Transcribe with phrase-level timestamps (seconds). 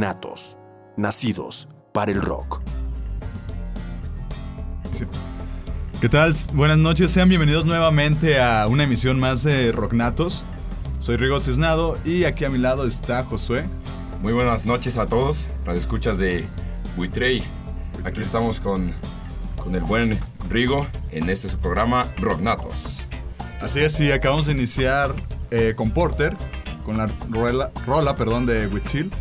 [0.00, 0.56] Rocknatos,
[0.96, 2.62] nacidos para el rock.
[6.00, 6.32] ¿Qué tal?
[6.54, 10.42] Buenas noches, sean bienvenidos nuevamente a una emisión más de Rocknatos.
[11.00, 13.66] Soy Rigo Cisnado y aquí a mi lado está Josué.
[14.22, 16.46] Muy buenas noches a todos, radioescuchas de
[16.96, 17.44] Buitrey.
[18.02, 18.94] Aquí estamos con,
[19.62, 20.18] con el buen
[20.48, 23.02] Rigo en este su programa Rocknatos.
[23.60, 25.14] Así es, y acabamos de iniciar
[25.50, 26.34] eh, con Porter,
[26.86, 29.12] con la rola, rola perdón, de Huitzil.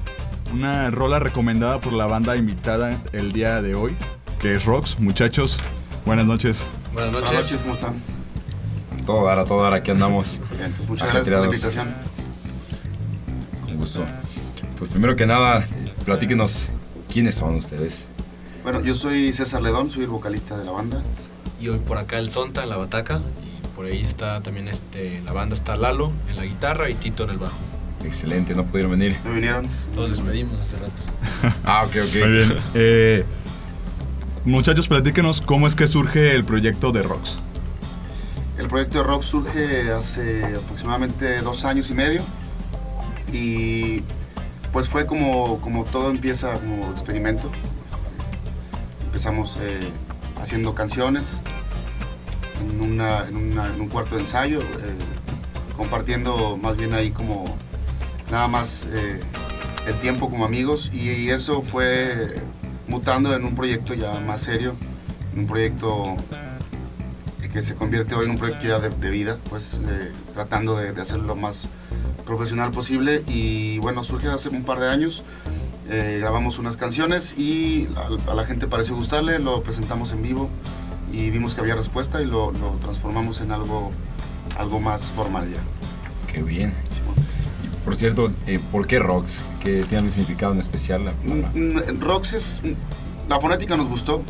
[0.53, 3.95] Una rola recomendada por la banda invitada el día de hoy,
[4.39, 4.99] que es Rox.
[4.99, 5.57] Muchachos,
[6.05, 6.65] buenas noches.
[6.91, 7.45] Buenas Buenas noches.
[7.45, 7.93] noches, ¿cómo están?
[9.05, 10.39] Todo dar, a todo dar, aquí andamos.
[10.57, 11.93] Bien, pues muchas gracias por la invitación.
[13.65, 14.05] Con gusto.
[14.79, 15.63] Pues primero que nada,
[16.05, 16.69] platíquenos
[17.11, 18.07] quiénes son ustedes.
[18.63, 21.01] Bueno, yo soy César Ledón, soy el vocalista de la banda.
[21.61, 23.21] Y hoy por acá el Sonta en la bataca.
[23.43, 27.23] Y por ahí está también este, la banda, está Lalo en la guitarra y Tito
[27.23, 27.59] en el bajo.
[28.03, 29.17] Excelente, no pudieron venir.
[29.25, 29.67] ¿No vinieron?
[29.95, 30.91] Todos les pedimos hace rato.
[31.63, 32.15] Ah, ok, ok.
[32.21, 32.53] Muy bien.
[32.73, 33.25] Eh,
[34.45, 37.37] muchachos, platíquenos cómo es que surge el proyecto de Rocks.
[38.57, 42.21] El proyecto de rock surge hace aproximadamente dos años y medio
[43.31, 44.03] y
[44.73, 47.49] pues fue como, como todo empieza como experimento.
[47.85, 49.79] Este, empezamos eh,
[50.41, 51.39] haciendo canciones
[52.59, 54.63] en, una- en una- en un cuarto de ensayo, eh,
[55.77, 57.45] compartiendo más bien ahí como
[58.31, 59.21] nada más eh,
[59.87, 62.35] el tiempo como amigos y, y eso fue
[62.87, 64.75] mutando en un proyecto ya más serio,
[65.33, 66.15] en un proyecto
[67.51, 70.91] que se convierte hoy en un proyecto ya de, de vida, pues eh, tratando de,
[70.93, 71.67] de hacerlo lo más
[72.25, 75.23] profesional posible y bueno, surge hace un par de años,
[75.89, 80.49] eh, grabamos unas canciones y a, a la gente pareció gustarle, lo presentamos en vivo
[81.11, 83.91] y vimos que había respuesta y lo, lo transformamos en algo,
[84.57, 85.59] algo más formal ya.
[86.31, 86.71] Qué bien.
[86.93, 87.15] Simón.
[87.15, 87.18] Y,
[87.89, 89.43] por cierto, eh, ¿por qué Rocks?
[89.59, 91.05] ¿Qué tiene algún significado en especial?
[91.05, 91.11] la?
[91.23, 91.57] Mm,
[91.95, 92.61] mm, Rox es.
[93.27, 94.21] La fonética nos gustó.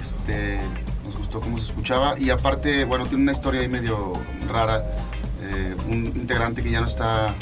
[0.00, 0.58] Este,
[1.04, 2.18] nos gustó cómo se escuchaba.
[2.18, 4.14] Y aparte, bueno, tiene una historia ahí medio
[4.50, 4.82] rara.
[5.42, 7.34] Eh, un integrante que ya no está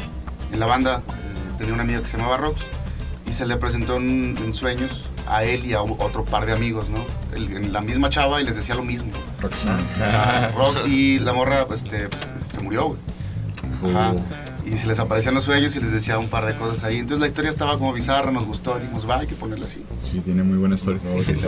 [0.53, 2.63] en la banda eh, tenía una amiga que se llamaba Rox.
[3.29, 6.89] Y se le presentó en, en sueños a él y a otro par de amigos,
[6.89, 7.05] ¿no?
[7.33, 9.13] El- en la misma chava y les decía lo mismo.
[9.41, 9.85] Roxanne.
[10.57, 13.95] Rox y la morra este, pues, se murió, güey.
[13.95, 14.15] Ajá.
[14.73, 16.99] Y se les aparecían los sueños y les decía un par de cosas ahí.
[16.99, 19.83] Entonces la historia estaba como bizarra, nos gustó, dijimos, va, hay que ponerla así.
[20.03, 21.01] Sí, tiene muy buena historia.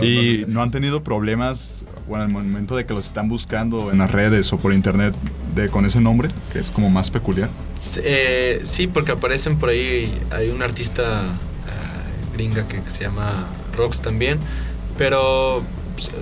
[0.03, 4.11] ¿Y no han tenido problemas, bueno, al momento de que los están buscando en las
[4.11, 5.15] redes o por internet
[5.55, 7.49] de, con ese nombre, que es como más peculiar?
[7.79, 13.05] Sí, eh, sí, porque aparecen por ahí, hay una artista eh, gringa que, que se
[13.05, 13.47] llama
[13.77, 14.39] Rox también,
[14.99, 15.63] pero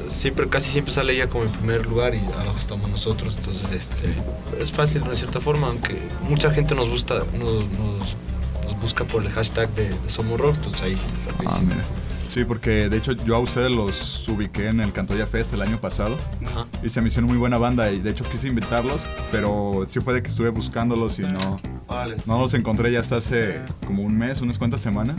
[0.08, 4.12] siempre, casi siempre sale ella como en primer lugar y abajo estamos nosotros, entonces este,
[4.60, 5.96] es fácil de cierta forma, aunque
[6.28, 8.16] mucha gente nos gusta, nos, nos-
[8.64, 11.74] nos busca por el hashtag de, de Somos entonces ahí sí, Ah, rapidísimo.
[11.74, 11.84] mira.
[12.30, 15.80] Sí, porque de hecho yo a ustedes los ubiqué en el Cantoya Fest el año
[15.80, 16.16] pasado
[16.46, 16.66] Ajá.
[16.80, 20.14] y se me hicieron muy buena banda y de hecho quise invitarlos, pero sí fue
[20.14, 21.56] de que estuve buscándolos y no,
[21.88, 22.16] Órale.
[22.26, 25.16] no los encontré ya hasta hace como un mes, unas cuantas semanas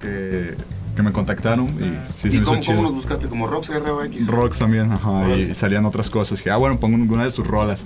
[0.00, 0.56] que,
[0.94, 1.82] que me contactaron y
[2.16, 2.76] sí se ¿Y me hizo cómo, chido.
[2.76, 3.26] cómo nos buscaste?
[3.28, 4.26] ¿Como Rox ROX?
[4.26, 6.40] Rocks también, ajá, y salían otras cosas.
[6.40, 7.84] Que, ah, bueno, pongo alguna de sus rolas.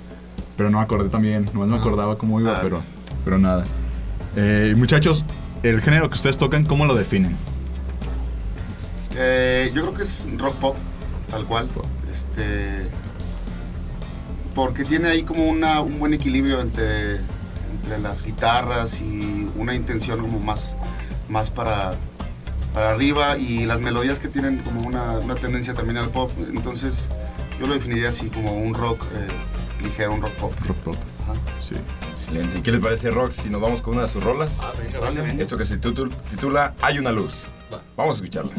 [0.57, 2.81] Pero no me acordé también, no me acordaba cómo iba, Ah, pero,
[3.23, 3.63] pero nada.
[4.35, 5.23] Eh, muchachos,
[5.63, 7.35] el género que ustedes tocan, ¿cómo lo definen?
[9.15, 10.75] Eh, yo creo que es rock pop,
[11.31, 11.67] tal cual.
[12.11, 12.83] Este,
[14.53, 20.19] porque tiene ahí como una, un buen equilibrio entre, entre las guitarras y una intención
[20.19, 20.75] como más,
[21.29, 21.93] más para,
[22.73, 26.31] para arriba y las melodías que tienen como una, una tendencia también al pop.
[26.53, 27.09] Entonces
[27.59, 30.53] yo lo definiría así como un rock eh, ligero, un rock pop.
[30.67, 30.95] Rock pop.
[31.23, 31.33] Ajá.
[31.61, 31.75] Sí.
[32.09, 32.57] Excelente.
[32.57, 34.59] ¿Y qué les parece, Rocks, si nos vamos con una de sus rolas?
[34.61, 35.41] Ah, venga, Vale.
[35.41, 37.45] Esto que se titul- titula Hay una luz.
[37.73, 37.81] Va.
[37.95, 38.51] Vamos a escucharla.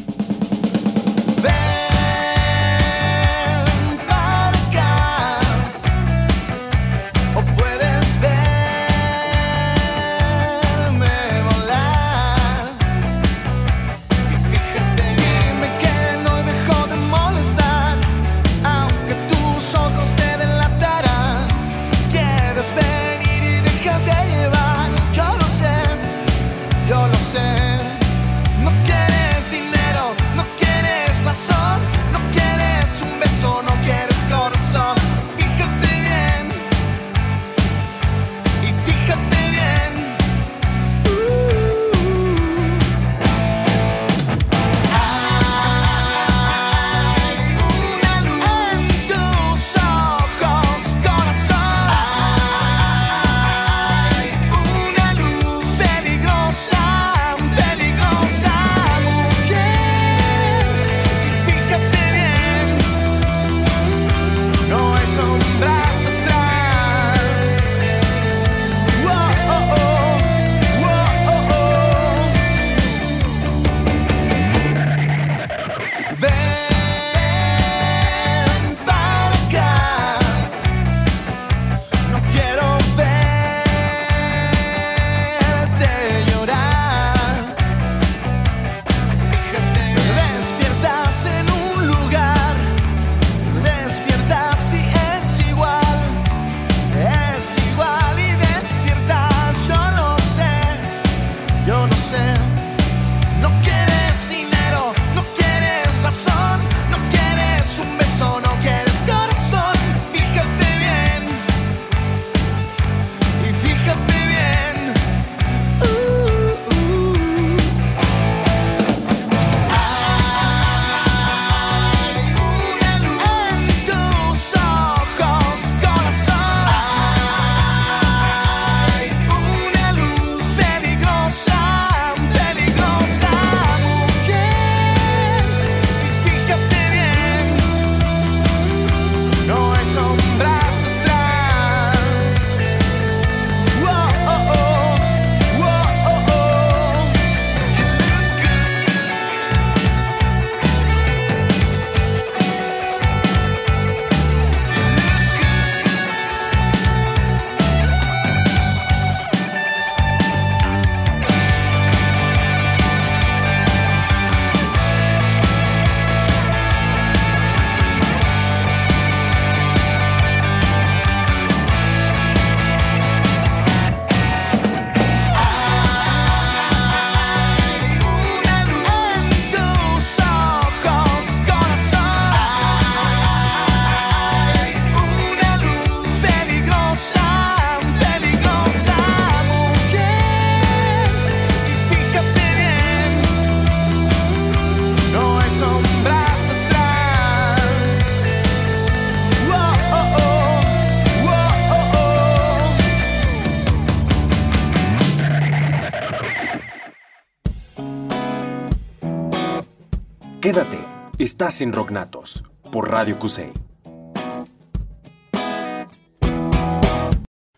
[210.52, 210.80] Quédate,
[211.20, 212.42] estás en Rocknatos
[212.72, 213.52] por Radio Cusey.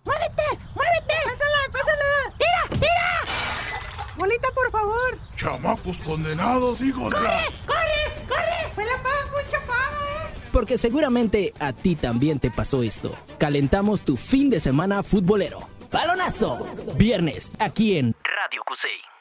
[0.04, 0.42] ¡Muévete!
[0.74, 1.14] ¡Muévete!
[1.24, 1.60] ¡Pásala!
[1.72, 2.36] ¡Pásala!
[2.36, 2.68] ¡Tira!
[2.78, 4.14] ¡Tira!
[4.18, 5.18] ¡Bolita, por favor!
[5.36, 7.46] Chamacos condenados, hijos de la...
[7.64, 8.26] ¡Corre!
[8.28, 8.72] ¡Corre!
[8.76, 10.50] ¡Me la pago, mucho eh!
[10.52, 13.14] Porque seguramente a ti también te pasó esto.
[13.38, 15.60] Calentamos tu fin de semana futbolero.
[15.90, 16.66] ¡Balonazo!
[16.96, 19.11] Viernes, aquí en Radio Cusey.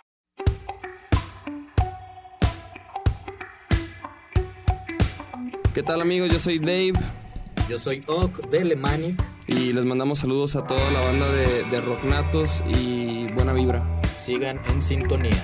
[5.74, 6.30] ¿Qué tal amigos?
[6.32, 6.94] Yo soy Dave
[7.70, 9.22] Yo soy Oak de Lemanic.
[9.48, 14.02] y les mandamos saludos a toda la banda de, de Rocknatos y buena vibra.
[14.14, 15.42] Sigan en sintonía.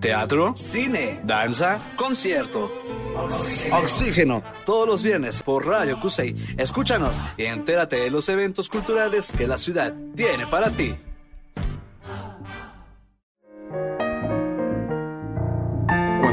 [0.00, 2.72] Teatro, cine, danza, concierto.
[3.70, 6.34] Oxígeno, todos los viernes por Radio Cusey.
[6.56, 10.96] Escúchanos y entérate de los eventos culturales que la ciudad tiene para ti.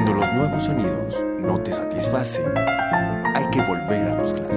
[0.10, 4.49] Cuando los nuevos sonidos no te satisfacen, hay que volver a los clásicos.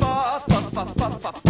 [0.00, 1.49] fa fa fa fa fa.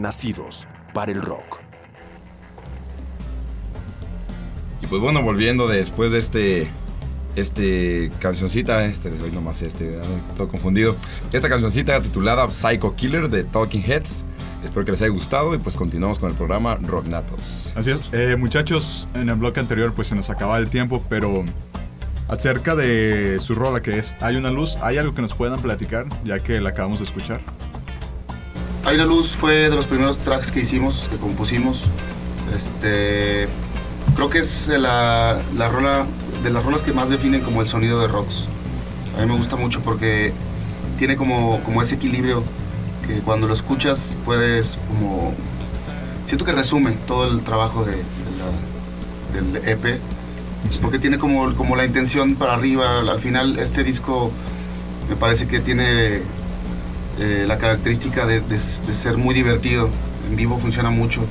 [0.00, 1.60] Nacidos para el rock.
[4.82, 6.70] Y pues bueno, volviendo después de este.
[7.36, 10.00] Este cancioncita, este soy nomás este,
[10.36, 10.96] todo confundido.
[11.32, 14.24] Esta cancioncita titulada Psycho Killer de Talking Heads.
[14.64, 17.72] Espero que les haya gustado y pues continuamos con el programa Rocknatos.
[17.76, 21.44] Así es, eh, muchachos, en el bloque anterior pues se nos acababa el tiempo, pero
[22.28, 26.06] acerca de su rola que es Hay una luz, ¿hay algo que nos puedan platicar
[26.24, 27.40] ya que la acabamos de escuchar?
[28.92, 31.84] Una luz fue de los primeros tracks que hicimos, que compusimos.
[32.54, 33.48] Este,
[34.16, 36.06] creo que es la, la rola
[36.42, 38.46] de las rolas que más definen como el sonido de rocks.
[39.16, 40.32] A mí me gusta mucho porque
[40.98, 42.42] tiene como, como ese equilibrio
[43.06, 45.34] que cuando lo escuchas puedes como...
[46.26, 50.00] Siento que resume todo el trabajo de, de la- del EP.
[50.82, 52.98] Porque tiene como, como la intención para arriba.
[53.00, 54.30] Al final este disco
[55.08, 56.22] me parece que tiene
[57.20, 59.88] eh, la característica de, de- de ser muy divertido.
[60.28, 61.22] En vivo funciona mucho.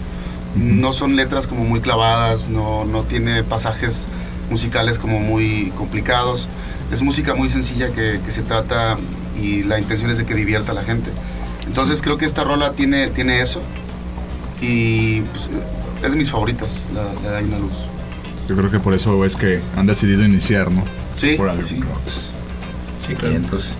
[0.55, 4.07] No son letras como muy clavadas, no, no tiene pasajes
[4.49, 6.47] musicales como muy complicados.
[6.91, 8.97] Es música muy sencilla que, que se trata
[9.39, 11.11] y la intención es de que divierta a la gente.
[11.67, 13.61] Entonces creo que esta rola tiene, tiene eso
[14.61, 15.49] y pues,
[16.03, 17.73] es de mis favoritas, la, la de una luz.
[18.47, 20.83] Yo creo que por eso es que han decidido iniciar, ¿no?
[21.15, 21.61] Sí, por algo.
[21.63, 21.79] sí.
[22.99, 23.33] Sí, claro.
[23.33, 23.75] Y entonces,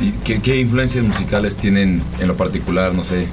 [0.00, 3.26] ¿y qué, qué influencias musicales tienen en lo particular, no sé,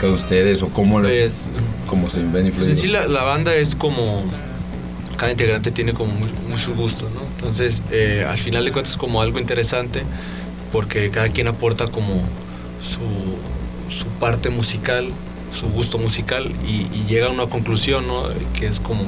[0.00, 1.48] cada ustedes o cómo, le- Pues,
[1.86, 2.80] cómo se ven Pues en influenciados?
[2.82, 4.22] sí la, la banda es como
[5.16, 7.20] cada integrante tiene como muy, muy su gusto, ¿no?
[7.38, 10.02] Entonces eh, al final de cuentas es como algo interesante
[10.72, 12.20] porque cada quien aporta como
[12.82, 15.06] su, su parte musical,
[15.58, 18.24] su gusto musical y, y llega a una conclusión, ¿no?
[18.58, 19.04] Que es como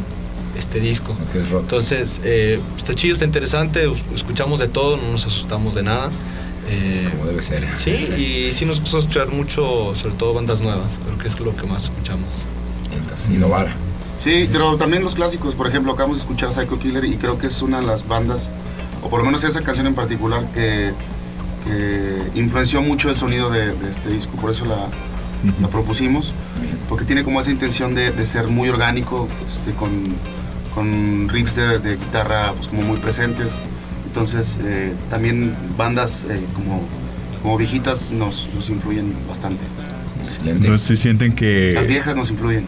[0.56, 1.16] este disco.
[1.34, 1.62] Es rock.
[1.62, 6.10] Entonces eh, está chido, está interesante, escuchamos de todo, no nos asustamos de nada.
[6.68, 7.66] Eh, Como debe ser.
[7.74, 11.54] Sí, y sí nos gusta escuchar mucho, sobre todo bandas nuevas, creo que es lo
[11.54, 12.28] que más escuchamos.
[12.92, 13.68] Entonces, innovar.
[14.22, 17.46] Sí, pero también los clásicos, por ejemplo, acabamos de escuchar Psycho Killer y creo que
[17.46, 18.48] es una de las bandas,
[19.02, 20.92] o por lo menos esa canción en particular, que,
[21.64, 24.88] que influenció mucho el sonido de, de este disco, por eso la,
[25.60, 26.32] la propusimos,
[26.88, 29.90] porque tiene como esa intención de, de ser muy orgánico, este, con,
[30.74, 33.58] con riffs de, de guitarra pues, como muy presentes.
[34.16, 36.80] Entonces, eh, también bandas eh, como,
[37.42, 39.62] como viejitas nos, nos influyen bastante.
[40.24, 40.64] Excelente.
[40.64, 41.70] Entonces sí sienten que...
[41.74, 42.66] Las viejas nos influyen.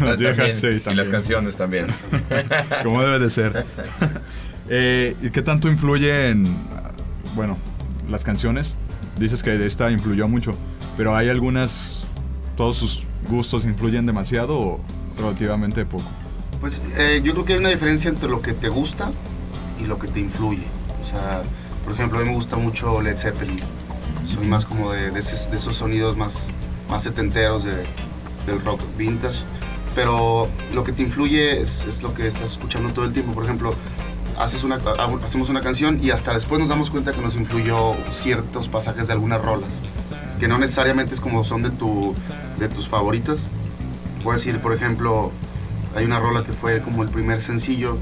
[0.00, 1.10] Las viejas, También, sí, Y las también.
[1.10, 1.86] canciones también.
[2.84, 3.66] Como debe de ser.
[4.68, 6.56] Eh, ¿Y qué tanto influye en,
[7.34, 7.58] bueno,
[8.08, 8.76] las canciones?
[9.18, 10.54] Dices que de esta influyó mucho,
[10.96, 12.04] pero hay algunas,
[12.56, 14.80] todos sus gustos influyen demasiado o
[15.18, 16.08] relativamente poco.
[16.60, 19.10] Pues eh, yo creo que hay una diferencia entre lo que te gusta
[19.82, 20.75] y lo que te influye.
[21.10, 21.42] Sea,
[21.84, 23.60] por ejemplo, a mí me gusta mucho Led Zeppelin.
[24.26, 26.48] Soy más como de, de esos, de esos sonidos más,
[26.90, 27.84] más setenteros de,
[28.46, 29.40] del rock vintage.
[29.94, 33.32] Pero lo que te influye es, es lo que estás escuchando todo el tiempo.
[33.32, 33.74] Por ejemplo,
[34.38, 37.94] haces una, ha- hacemos una canción y hasta después nos damos cuenta que nos influyó
[38.10, 39.78] ciertos pasajes de algunas rolas.
[40.40, 42.14] Que no necesariamente es como son de, tu,
[42.58, 43.46] de tus favoritas.
[44.28, 45.30] A decir, por ejemplo,
[45.94, 47.96] hay una rola que fue como el primer sencillo.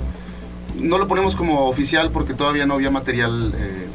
[0.74, 3.86] No lo ponemos como oficial porque todavía no había material eh,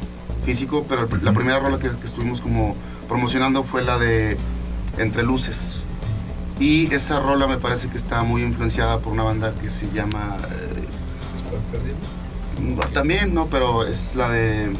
[0.44, 2.76] físico, pero la primera rola que, que estuvimos como
[3.08, 4.36] promocionando fue la de
[4.98, 5.82] Entre Luces.
[6.58, 10.38] Y esa rola me parece que está muy influenciada por una banda que se llama...
[10.50, 10.86] eh,
[12.92, 14.66] también, no, pero es la de...
[14.66, 14.76] ¿Cómo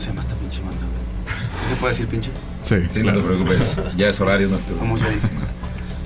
[0.00, 0.80] se llama esta pinche banda?
[1.68, 2.30] ¿Se puede decir pinche?
[2.62, 3.76] Sí, Sí, no te preocupes.
[3.96, 4.78] Ya es horario nocturno.
[4.78, 5.30] Como se dice.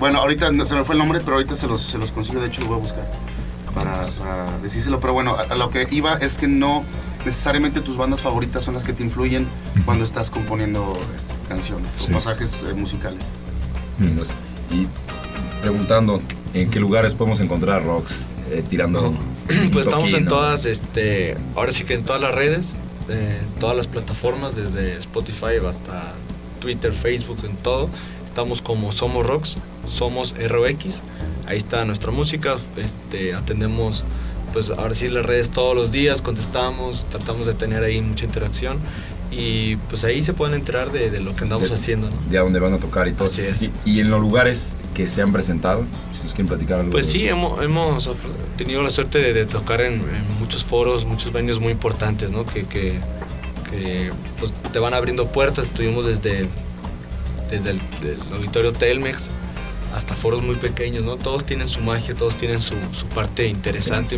[0.00, 2.40] Bueno, ahorita no se me fue el nombre, pero ahorita se los, se los consigo,
[2.40, 3.06] de hecho lo voy a buscar
[3.84, 5.00] para, para decírselo.
[5.00, 6.84] Pero bueno, a, a lo que iba es que no
[7.24, 9.48] necesariamente tus bandas favoritas son las que te influyen
[9.84, 12.06] cuando estás componiendo este, canciones Sí.
[12.10, 13.22] o pasajes eh, musicales.
[14.00, 14.28] Y nos-
[14.70, 14.86] Y
[15.60, 16.20] preguntando,
[16.54, 19.14] ¿en qué lugares podemos encontrar rocks eh, tirando?
[19.72, 22.74] Pues estamos en todas, este, ahora sí que en todas las redes,
[23.08, 26.12] eh, en todas las plataformas, desde Spotify hasta
[26.60, 27.88] Twitter, Facebook, en todo.
[28.38, 31.02] Estamos como Somos Rocks, Somos ROX.
[31.48, 34.04] Ahí está nuestra música, este, atendemos
[34.52, 38.78] pues ahora sí las redes todos los días, contestamos, tratamos de tener ahí mucha interacción
[39.32, 42.16] y pues ahí se pueden enterar de, de lo que andamos de- haciendo, ¿no?
[42.30, 43.24] De a dónde van a tocar y todo.
[43.24, 43.62] Así es.
[43.62, 45.84] Y, y en los lugares que se han presentado,
[46.16, 46.92] si nos quieren platicar algo.
[46.92, 48.08] Pues de- sí, hemos, hemos
[48.56, 52.46] tenido la suerte de, de tocar en, en muchos foros, muchos venues muy importantes, ¿no?
[52.46, 53.00] Que, que,
[53.68, 55.66] que, pues, te van abriendo puertas.
[55.66, 56.48] Estuvimos desde,
[57.50, 57.80] desde el
[58.32, 59.30] auditorio Telmex
[59.94, 61.16] hasta foros muy pequeños, ¿no?
[61.16, 64.16] Todos tienen su magia, todos tienen su, su parte interesante.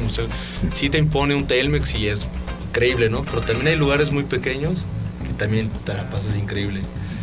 [0.72, 2.26] Sí, te impone un Telmex y es
[2.68, 3.22] increíble, ¿no?
[3.24, 4.84] Pero también hay lugares muy pequeños
[5.26, 6.80] que también te la pasas increíble.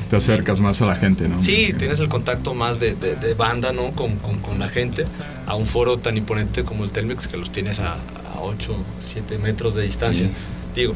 [0.10, 1.36] te acercas más a la gente, ¿no?
[1.36, 3.92] Sí, tienes el contacto más de, de- de banda, ¿no?
[3.92, 5.06] Con, con- con la gente,
[5.46, 9.38] a un foro tan imponente como el Telmex, que los tienes a, a 8, 7
[9.40, 10.28] metros de distancia.
[10.28, 10.32] Sí.
[10.74, 10.94] Digo,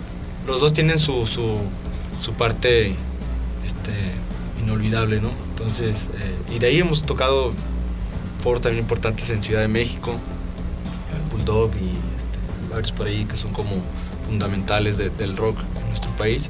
[0.48, 1.58] los dos tienen su, su,
[2.18, 2.94] su parte
[3.66, 3.92] este,
[4.62, 5.30] inolvidable, ¿no?
[5.50, 7.54] Entonces, eh, y de ahí hemos tocado
[8.40, 10.16] foros también importantes en Ciudad de México,
[11.32, 13.72] Bulldog y este, varios por ahí que son como
[14.26, 16.50] fundamentales de- del rock en nuestro país.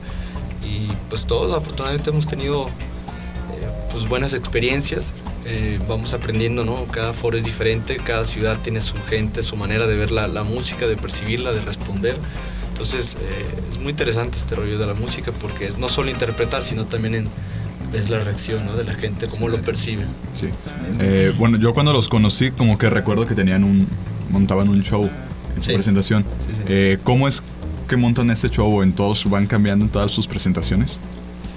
[0.63, 5.13] Y pues todos afortunadamente hemos tenido eh, pues buenas experiencias.
[5.45, 6.85] Eh, vamos aprendiendo, ¿no?
[6.85, 10.43] Cada foro es diferente, cada ciudad tiene su gente, su manera de ver la, la
[10.43, 12.15] música, de percibirla, de responder.
[12.69, 16.63] Entonces eh, es muy interesante este rollo de la música porque es no solo interpretar,
[16.63, 17.27] sino también en,
[17.91, 18.75] ves la reacción ¿no?
[18.75, 20.03] de la gente, cómo lo percibe.
[20.39, 20.47] Sí.
[20.99, 23.87] Eh, bueno, yo cuando los conocí, como que recuerdo que tenían un.
[24.29, 25.09] montaban un show
[25.55, 25.73] en su Sí.
[25.73, 26.23] presentación.
[26.39, 26.63] Sí, sí.
[26.67, 27.43] Eh, ¿Cómo es
[27.87, 28.81] que montan este show?
[28.81, 30.97] ¿En todos van cambiando en todas sus presentaciones?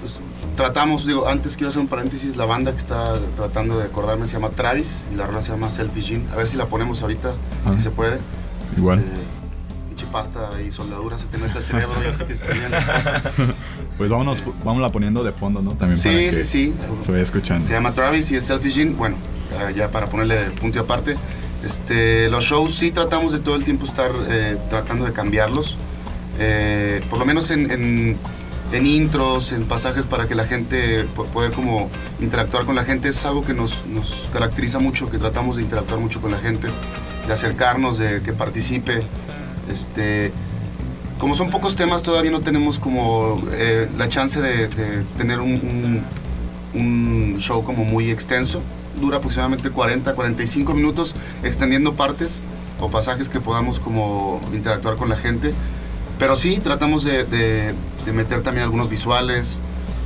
[0.01, 0.19] Pues,
[0.57, 4.33] tratamos, digo, antes quiero hacer un paréntesis, la banda que está tratando de acordarme se
[4.33, 6.27] llama Travis y la rola se llama Selfie Jean.
[6.33, 7.31] A ver si la ponemos ahorita,
[7.65, 7.73] Ah.
[7.77, 8.17] si se puede.
[8.77, 8.99] Igual.
[8.99, 9.11] Este,
[10.15, 13.23] pasta y soldadura se te mete al cerebro, ya sé que estudian las cosas.
[13.97, 15.71] Pues vámonos, vámonos poniendo de fondo, ¿no?
[15.75, 16.73] También Sí, para que sí, sí.
[17.05, 17.65] Se vaya escuchando.
[17.65, 18.95] Se llama Travis y es Selfie Jean.
[18.97, 19.15] Bueno,
[19.75, 21.15] ya- para ponerle punto y aparte.
[21.65, 25.77] Este, los shows sí tratamos de todo el tiempo estar eh, tratando de cambiarlos.
[26.39, 28.17] Eh, por lo menos en, en-
[28.73, 33.07] en intros, en pasajes para que la gente pu- poder como interactuar con la gente
[33.09, 36.67] es algo que nos, nos caracteriza mucho, que tratamos de interactuar mucho con la gente,
[37.27, 39.03] de acercarnos, de que participe.
[39.71, 40.31] Este,
[41.19, 44.67] como son pocos temas, todavía no tenemos como eh, la chance de,
[45.17, 46.03] tener un,
[46.73, 48.61] un- show como muy extenso.
[48.99, 52.41] Dura aproximadamente 40, 45 minutos, extendiendo partes
[52.79, 55.53] o pasajes que podamos como interactuar con la gente.
[56.19, 57.73] Pero sí, tratamos de, de-
[58.05, 59.59] de meter también algunos visuales,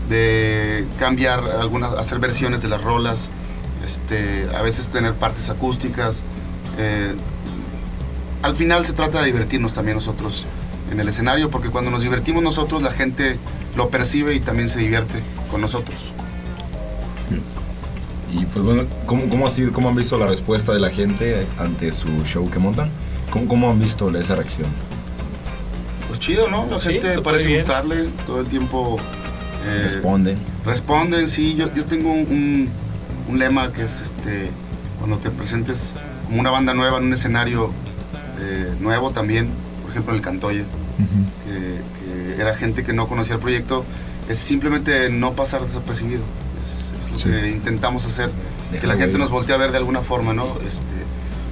[0.10, 3.30] de cambiar algunas, hacer versiones de las rolas,
[3.86, 6.24] este, a veces tener partes acústicas.
[6.78, 7.14] eh,
[8.42, 10.46] al final se trata de divertirnos también nosotros
[10.92, 13.38] en el escenario, porque cuando nos divertimos nosotros la gente
[13.76, 15.22] lo percibe y también se divierte
[15.52, 16.14] con nosotros.
[18.32, 21.48] Y pues bueno, ¿cómo, cómo, ha sido, ¿cómo han visto la respuesta de la gente
[21.58, 22.90] ante su show que montan?
[23.32, 24.68] ¿Cómo, cómo han visto esa reacción?
[26.08, 26.66] Pues chido, ¿no?
[26.70, 27.60] La Sí, gente parece bien.
[27.62, 28.98] gustarle, todo el tiempo...
[29.68, 30.38] eh, Responden.
[30.66, 31.56] Responden, sí.
[31.56, 32.70] Yo, yo tengo un, un-
[33.30, 34.50] un lema que es este,
[35.00, 35.94] cuando te presentes
[36.28, 37.72] como una banda nueva en un escenario
[38.50, 39.50] eh, nuevo también,
[39.82, 40.64] por ejemplo en el Cantoya,
[41.46, 43.86] que, que era gente que no conocía el proyecto,
[44.28, 46.22] es simplemente no pasar desapercibido.
[46.62, 47.24] Es, es lo Sí.
[47.30, 48.30] que intentamos hacer,
[48.70, 49.20] que Deja la gente huella.
[49.20, 50.46] nos voltee a ver de alguna forma, ¿no?
[50.68, 50.84] Este,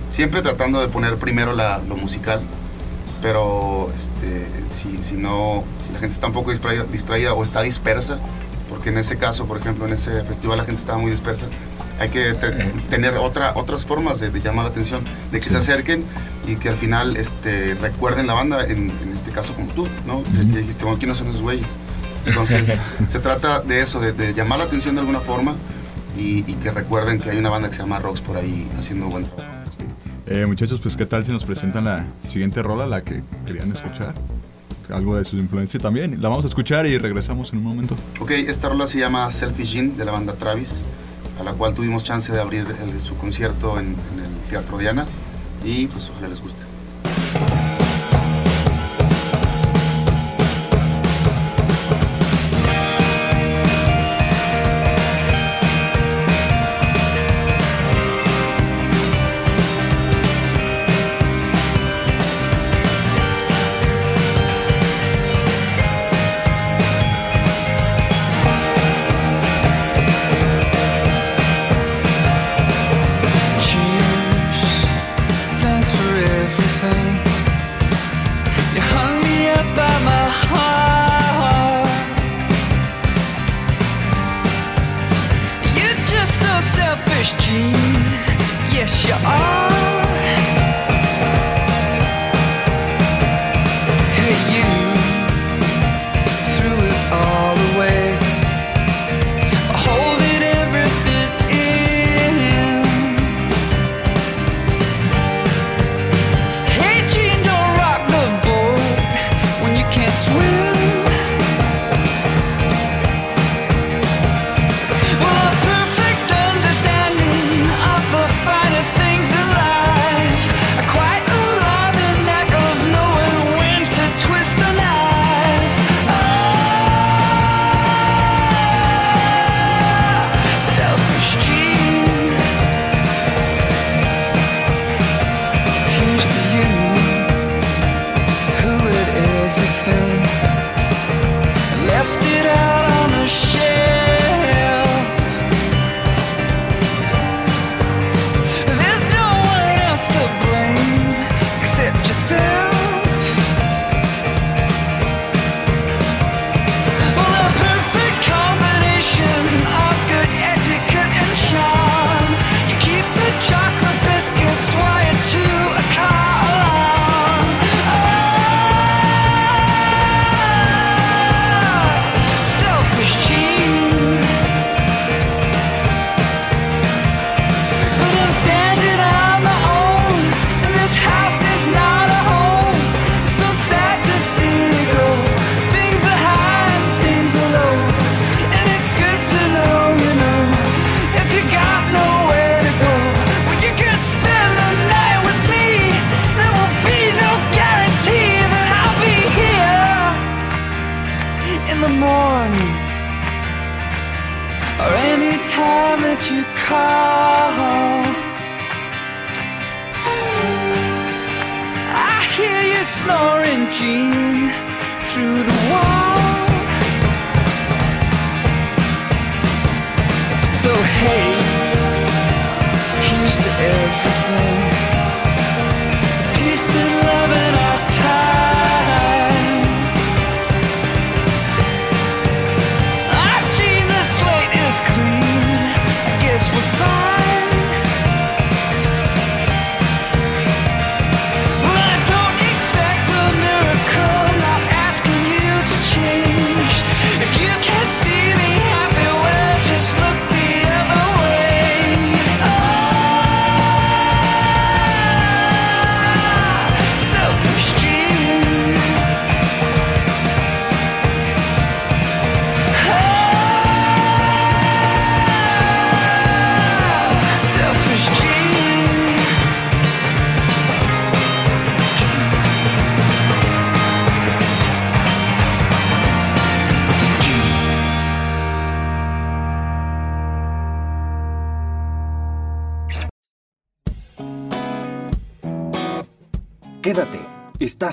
[0.10, 2.42] siempre tratando de poner primero la- lo musical,
[3.22, 7.62] pero este, si, si no, si la gente está un poco distraída, distraída o está
[7.62, 8.20] dispersa,
[8.70, 11.46] porque en ese caso, por ejemplo, en ese festival la gente estaba muy dispersa,
[12.00, 12.52] hay que te-
[12.90, 16.04] tener otra, otras formas de, de llamar la atención, de que se acerquen
[16.48, 20.24] y que al final este, recuerden la banda, en, en este caso como tú, ¿no?
[20.24, 21.68] Que- que dijiste, bueno, ¿quiénes son esos güeyes?
[22.26, 22.74] Entonces,
[23.08, 25.56] se trata de eso, de, de llamar la atención de alguna forma
[26.18, 29.08] y, y que recuerden que hay una banda que se llama Rocks por ahí haciendo
[29.08, 29.48] buen trabajo.
[30.30, 34.14] Eh, muchachos, pues qué tal si nos presentan la siguiente rola, la que querían escuchar.
[34.90, 36.22] Algo de su influencia también.
[36.22, 37.96] La vamos a escuchar y regresamos en un momento.
[38.20, 40.84] Ok, esta rola se llama Selfie Jean de la banda Travis,
[41.40, 42.66] a la cual tuvimos chance de abrir
[43.00, 45.06] su concierto en, en el Teatro Diana
[45.64, 46.67] y pues ojalá les guste.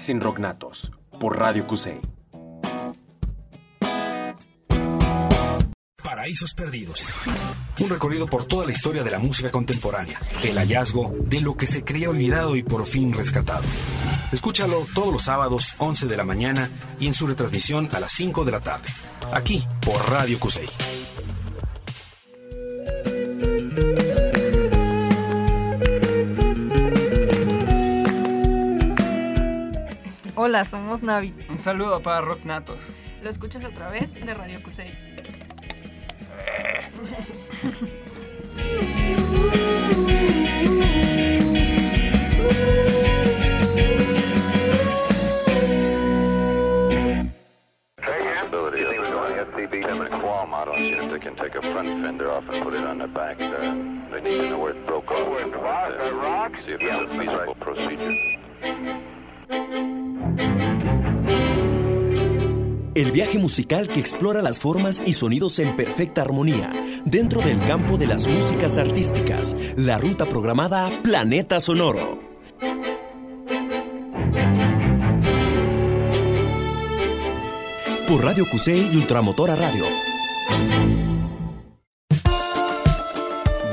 [0.08, 2.00] En Rocknatos por Radio Cusey.
[6.02, 7.02] Paraísos Perdidos.
[7.80, 10.18] Un recorrido por toda la historia de la música contemporánea.
[10.42, 13.64] El hallazgo de lo que se creía olvidado y por fin rescatado.
[14.32, 18.44] Escúchalo todos los sábados, 11 de la mañana y en su retransmisión a las 5
[18.44, 18.88] de la tarde.
[19.32, 20.68] Aquí por Radio Cusey.
[30.54, 31.34] Hola, somos Navi.
[31.48, 32.78] Un saludo para Rock Natos.
[33.24, 34.92] Lo escuchas a través de Radio Cusey.
[48.46, 49.02] Ability of the
[49.50, 52.48] FPV Tim and Qualm out on see if they can take a front fender off
[52.48, 53.40] and put it on the back.
[53.40, 53.74] Uh,
[54.12, 55.40] they need to know where it broke off.
[55.40, 58.14] and, uh, See if it's a feasible procedure.
[62.94, 66.72] El viaje musical que explora las formas y sonidos en perfecta armonía
[67.04, 69.56] dentro del campo de las músicas artísticas.
[69.76, 72.20] La ruta programada Planeta Sonoro.
[78.06, 79.86] Por Radio Cusey y Ultramotora Radio.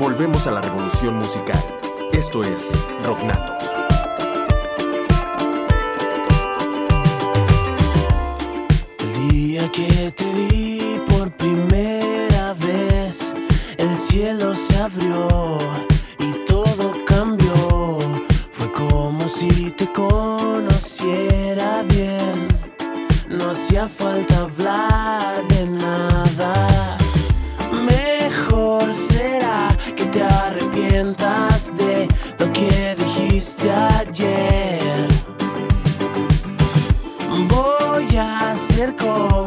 [0.00, 1.62] Volvemos a la revolución musical.
[2.12, 2.72] Esto es
[3.04, 3.71] Rocknatos.
[10.14, 10.51] Te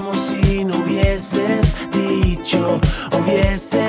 [0.06, 2.80] como si no hubieses dicho,
[3.18, 3.85] hubieses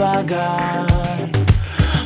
[0.00, 0.86] pagar.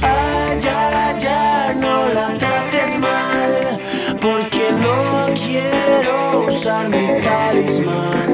[0.02, 3.78] Ay, ay, ay, no la trates mal,
[4.20, 8.33] porque no quiero usar mi talismán.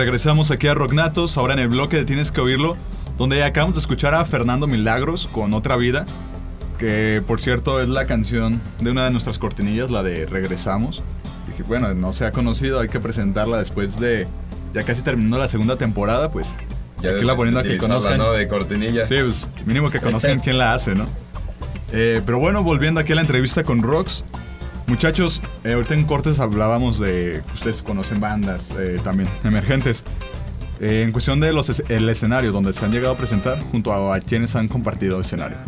[0.00, 2.78] Regresamos aquí a Rocknatos, ahora en el bloque de Tienes que oírlo,
[3.18, 6.06] donde acabamos de escuchar a Fernando Milagros con Otra Vida,
[6.78, 11.02] que por cierto es la canción de una de nuestras cortinillas, la de Regresamos.
[11.50, 14.26] Y que bueno, no se ha conocido, hay que presentarla después de
[14.72, 16.56] ya casi terminando la segunda temporada, pues
[17.02, 18.16] Ya aquí la poniendo a que conozcan.
[18.16, 18.32] ¿no?
[18.32, 19.06] de cortinilla.
[19.06, 21.04] Sí, pues mínimo que conozcan quién la hace, ¿no?
[21.92, 24.24] Eh, pero bueno, volviendo aquí a la entrevista con Rox.
[24.90, 30.02] Muchachos, eh, ahorita en cortes hablábamos de que ustedes conocen bandas eh, también emergentes.
[30.80, 33.92] Eh, en cuestión de los es- el escenario donde se han llegado a presentar, junto
[33.92, 35.58] a, a quienes han compartido escenario.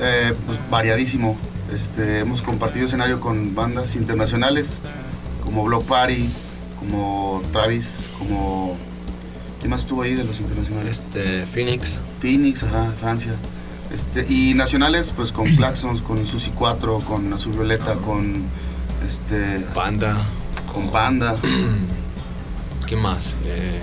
[0.00, 1.36] Eh, pues variadísimo.
[1.74, 4.80] Este, hemos compartido escenario con bandas internacionales
[5.42, 6.30] como Block Party,
[6.78, 8.76] como Travis, como...
[9.58, 11.02] ¿Quién más estuvo ahí de los internacionales?
[11.04, 11.98] Este, Phoenix.
[12.20, 13.32] Phoenix, ajá, Francia.
[13.92, 18.42] Este, y nacionales, pues con Claxons, con Susi 4, con Azul Violeta, con
[19.06, 19.60] este...
[19.74, 20.16] Panda.
[20.72, 21.36] Con Panda.
[22.86, 23.34] ¿Qué más?
[23.44, 23.80] Eh,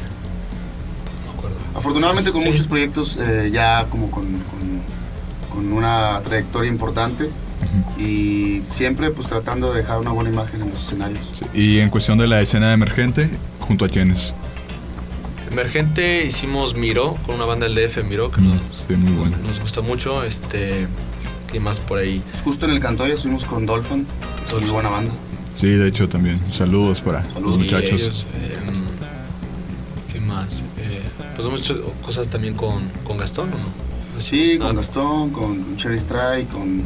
[1.25, 1.57] no acuerdo.
[1.75, 2.49] Afortunadamente con Sí.
[2.49, 4.99] muchos proyectos eh, ya como con, con-
[5.53, 7.29] con una trayectoria importante
[7.97, 11.41] y siempre pues tratando de dejar una buena imagen en los escenarios.
[11.53, 13.29] Y en cuestión de la escena emergente,
[13.59, 14.33] junto a quienes.
[15.59, 19.35] Emergente hicimos Miro con una banda del DF, Miro, que nos, Sí, muy bueno.
[19.45, 20.23] nos gusta mucho.
[20.23, 20.87] Este,
[21.51, 22.23] ¿Qué más por ahí?
[22.45, 24.07] Justo en el Cantoya estuvimos con Dolphin,
[24.37, 25.11] que es muy buena banda.
[25.55, 26.39] Sí, de hecho también.
[26.53, 27.91] Saludos para los Sí, muchachos.
[28.01, 28.57] ellos, eh,
[30.13, 30.61] ¿Qué más?
[30.77, 31.01] Eh,
[31.35, 34.21] pues hemos hecho cosas también con, con Gastón, ¿o no?
[34.21, 34.73] Sí, con nada.
[34.75, 36.83] Gastón, con, Cherry Strike, con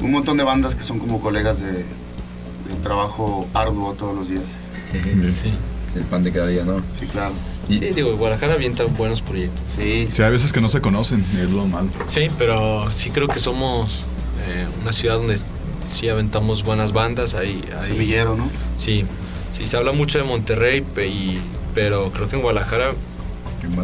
[0.00, 4.60] un montón de bandas que son como colegas de, del trabajo arduo todos los días.
[4.92, 5.52] Sí.
[5.96, 6.76] El pan de cada día, ¿no?
[6.96, 7.34] Sí, claro.
[7.68, 9.62] Sí, digo, Guadalajara avienta buenos proyectos.
[9.76, 10.08] Sí.
[10.12, 11.88] Sí, hay veces que no se conocen, es lo malo.
[12.06, 14.04] Sí, pero sí creo que somos
[14.48, 15.38] eh, una ciudad donde
[15.86, 17.34] sí aventamos buenas bandas.
[17.34, 18.48] Ahí, ahí- Semillero, ¿no?
[18.76, 19.04] Sí,
[19.50, 21.38] sí, se habla mucho de Monterrey, y-
[21.74, 22.92] pero creo que en Guadalajara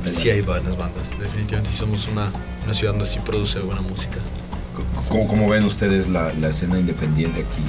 [0.06, 1.10] sí hay buenas bandas.
[1.18, 2.30] Definitivamente sí somos una,
[2.64, 4.16] una ciudad donde sí produce buena música.
[5.08, 7.62] ¿Cómo, cómo ven ustedes la, la escena independiente aquí?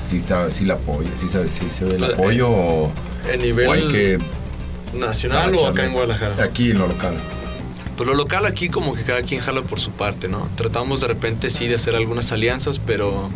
[0.00, 1.10] ¿Sí, está, sí la apoya?
[1.14, 2.92] ¿Sí, sabe- sí se ve el Pues, apoyo o,
[3.32, 4.18] ¿En nivel o hay que
[4.96, 6.42] nacional o acá en Guadalajara?
[6.42, 7.16] Aquí en lo local.
[7.96, 10.48] Pues lo local aquí como que cada quien jala por su parte, ¿no?
[10.56, 13.30] Tratamos de repente sí de hacer algunas alianzas, pero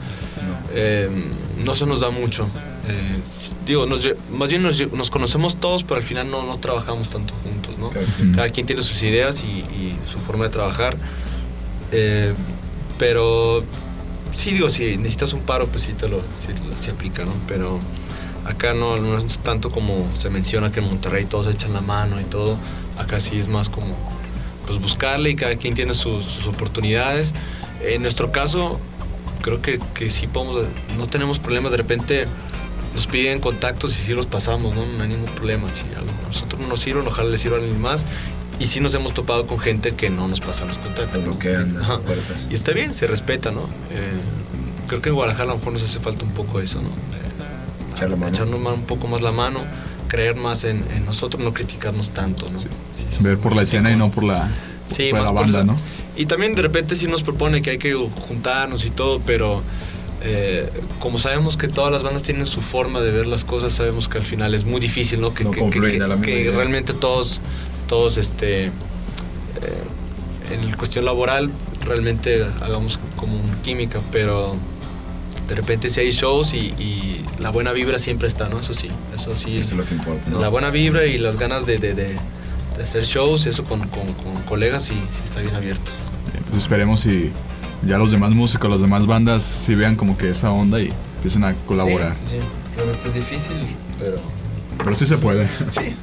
[0.75, 1.09] eh,
[1.65, 2.47] no se nos da mucho.
[2.89, 3.21] Eh,
[3.67, 7.79] digo, nos más bien nos, conocemos todos, pero al final no, no trabajamos tanto juntos,
[7.79, 7.91] ¿no?
[8.35, 10.97] Cada quien, tiene sus ideas y, y su forma de trabajar.
[11.93, 12.35] Eh,
[12.99, 13.65] pero
[14.35, 17.33] sí, digo, si necesitas un paro, pues sí te lo sí, lo- sí aplica, ¿no?
[17.49, 17.81] Pero
[18.47, 22.21] acá no, no es tanto como se menciona que en Monterrey todos echan la mano
[22.21, 22.57] y todo.
[22.99, 23.97] Acá sí es más como
[24.67, 27.35] pues buscarle y cada quien tiene sus, sus oportunidades.
[27.83, 28.79] En nuestro caso,
[29.43, 30.59] creo que, que sí podemos,
[30.97, 31.73] no tenemos problemas.
[31.73, 32.27] De repente
[32.95, 34.85] nos piden contactos y sí los pasamos, ¿no?
[34.87, 35.73] No hay ningún problema.
[35.73, 38.05] Si a nosotros no nos sirve, ojalá les sirva a alguien más.
[38.59, 41.25] Y sí nos hemos topado con gente que no nos pasa los contactos.
[41.25, 42.47] bloquean las puertas.
[42.51, 43.63] Y está bien, se respeta, ¿no?
[43.91, 44.21] Eh,
[44.87, 46.91] creo que en Guadalajara a lo mejor nos hace falta un poco eso, ¿no?
[48.01, 48.29] Echar la mano.
[48.29, 49.61] Echarnos un poco más la mano,
[50.09, 52.61] creer más en, en nosotros, no criticarnos tanto, ¿no?
[53.21, 54.49] Ver por la escena y no por la,
[54.87, 55.65] Sí, por más la por banda.
[55.65, 55.77] ¿no?
[56.17, 59.63] Y también de repente sí nos propone que hay que juntarnos y todo, pero
[60.23, 64.09] eh, como sabemos que todas las bandas tienen su forma de ver las cosas, sabemos
[64.09, 65.33] que al final es muy difícil, ¿no?
[65.33, 65.53] Que, No
[66.53, 67.41] realmente todos,
[67.89, 68.71] todos, este, eh,
[70.51, 71.51] en la cuestión laboral,
[71.87, 74.57] realmente hagamos como una química, pero
[75.51, 78.61] de repente si hay shows y, y la buena vibra siempre está, ¿no?
[78.61, 79.59] Eso sí, eso sí.
[79.59, 80.41] Eso es lo que importa, ¿no?
[80.41, 82.17] La buena vibra y las ganas de, de- de-
[82.77, 85.91] de hacer shows, eso con, con- con colegas y sí está bien abierto.
[86.51, 87.31] Pues esperemos y
[87.87, 91.45] ya los demás músicos, las demás bandas, si vean como que esa onda y empiecen
[91.45, 92.15] a colaborar.
[92.15, 92.37] Sí, sí, sí.
[92.77, 93.57] Realmente es difícil,
[93.99, 94.19] pero
[94.79, 95.47] Pero sí se puede.
[95.73, 95.95] sí.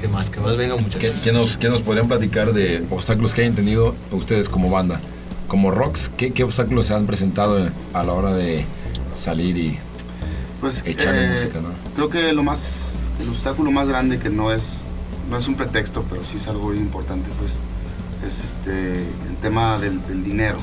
[0.00, 0.30] ¿Qué más?
[0.30, 0.98] ¿Qué más venga, muchachos?
[1.00, 5.00] ¿Qué, qué nos, qué nos podrían platicar de obstáculos que hayan tenido ustedes como banda?
[5.52, 8.64] Como Rocks, ¿qué, qué obstáculos se han presentado a la hora de
[9.14, 9.78] salir y
[10.62, 11.68] Pues echarle eh, música, ¿no?
[11.94, 14.84] creo que lo más, el obstáculo más grande que no es,
[15.28, 17.58] no es un pretexto, pero sí es algo muy importante, pues
[18.26, 20.56] es este, el tema del, del dinero.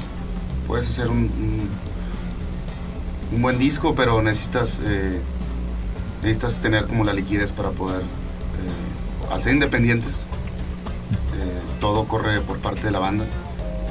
[0.65, 1.69] Puedes hacer un, un,
[3.35, 5.21] un buen disco, pero necesitas, eh,
[6.23, 10.21] necesitas tener como la liquidez para poder, eh, al ser independientes,
[11.35, 13.25] eh, todo corre por parte de la banda.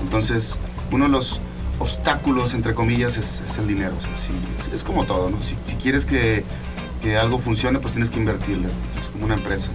[0.03, 0.59] Entonces,
[0.91, 1.41] uno de los
[1.79, 3.93] obstáculos, entre comillas, es, es el dinero.
[3.99, 5.43] O sea, sí, es, es como todo, ¿no?
[5.43, 6.45] Si, si quieres que,
[7.03, 8.69] que algo funcione, pues tienes que invertirle.
[9.01, 9.69] Es como una empresa.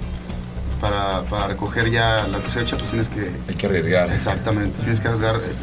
[0.82, 3.32] Para, para recoger ya la cosecha, pues tienes que...
[3.48, 4.12] Hay que arriesgar.
[4.12, 4.78] Exactamente.
[4.80, 5.54] Tienes que arriesgar eh,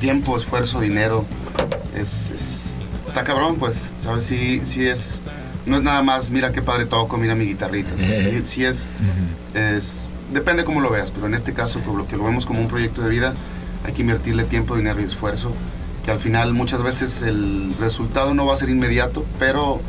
[0.00, 1.24] tiempo, esfuerzo, dinero.
[1.96, 2.70] Es, es-
[3.06, 3.90] está cabrón, pues.
[3.96, 4.24] ¿Sabes?
[4.24, 5.22] Sí, sí es...
[5.64, 7.90] No es nada más, mira qué padre toco, mira mi guitarrita.
[8.22, 8.86] Sí, sí es,
[9.54, 10.08] es...
[10.32, 12.68] Depende cómo lo veas, pero en este caso, por lo que lo vemos como un
[12.68, 13.32] proyecto de vida,
[13.86, 15.52] hay que invertirle tiempo, dinero y esfuerzo.
[16.04, 19.80] Que al final muchas veces el resultado no va a ser inmediato, pero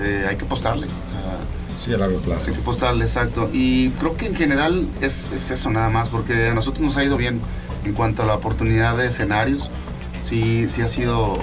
[0.00, 0.86] eh, hay que apostarle.
[0.86, 1.38] O sea,
[1.84, 2.48] Sí, a largo plazo.
[2.50, 3.48] hay que apostarle, exacto.
[3.52, 7.04] Y creo que en general es, es eso nada más, porque a nosotros nos ha
[7.04, 7.40] ido bien
[7.84, 9.70] en cuanto a la oportunidad de escenarios.
[10.22, 11.38] Sí, sí ha sido,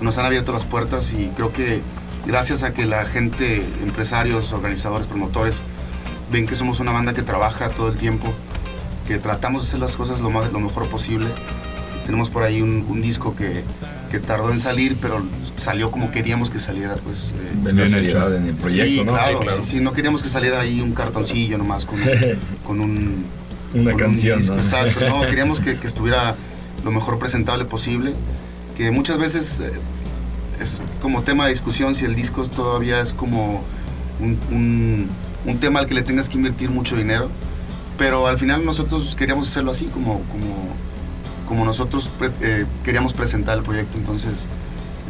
[0.00, 1.80] nos han abierto las puertas y creo que
[2.26, 5.62] gracias a que la gente, empresarios, organizadores, promotores,
[6.32, 8.32] ven que somos una banda que trabaja todo el tiempo,
[9.08, 11.26] que tratamos de hacer las cosas lo, más, lo mejor posible.
[12.06, 13.64] Tenemos por ahí un, un disco que,
[14.10, 15.22] que tardó en salir, pero
[15.56, 17.32] salió como queríamos que saliera, pues.
[17.66, 19.12] eh, la seriedad en el proyecto, sí, ¿no?
[19.12, 19.64] Claro, Sí, claro.
[19.64, 21.98] sí, sí, no queríamos que saliera ahí un cartoncillo nomás con,
[22.66, 23.24] con un.
[23.74, 24.60] Una con un canción, disco, ¿no?
[24.62, 26.36] Exacto, no, queríamos que, que estuviera
[26.84, 28.12] lo mejor presentable posible.
[28.76, 29.70] Que muchas veces eh,
[30.60, 33.62] es como tema de discusión si el disco todavía es como
[34.20, 35.08] un, un-
[35.44, 37.28] un tema al que le tengas que invertir mucho dinero.
[37.98, 40.68] Pero al final nosotros queríamos hacerlo así, como, como,
[41.48, 43.98] como nosotros pre- eh, queríamos presentar el proyecto.
[43.98, 44.46] Entonces